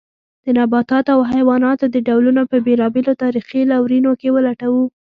[0.43, 4.83] د نباتاتو او حیواناتو د ډولونو په بېلابېلو تاریخي لورینو کې ولټوو.